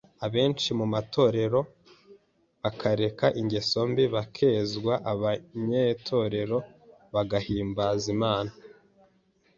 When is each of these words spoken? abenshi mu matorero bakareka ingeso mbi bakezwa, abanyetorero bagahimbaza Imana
abenshi 0.25 0.69
mu 0.79 0.85
matorero 0.93 1.59
bakareka 2.61 3.25
ingeso 3.39 3.79
mbi 3.91 4.03
bakezwa, 4.15 4.93
abanyetorero 5.11 6.57
bagahimbaza 7.13 8.07
Imana 8.15 8.51